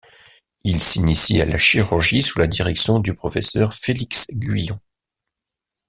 Il 0.63 0.81
s'initie 0.81 1.43
à 1.43 1.45
la 1.45 1.59
chirurgie 1.59 2.23
sous 2.23 2.39
la 2.39 2.47
direction 2.47 2.97
du 2.97 3.13
professeur 3.13 3.75
Félix 3.75 4.25
Guyon. 4.31 4.79